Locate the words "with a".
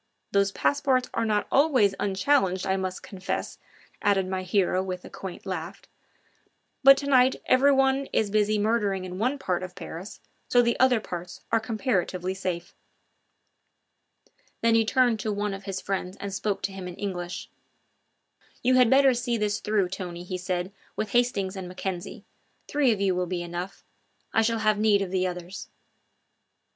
4.81-5.11